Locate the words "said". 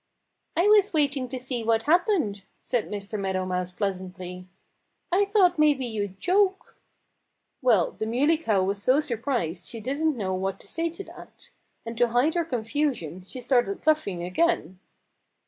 2.63-2.89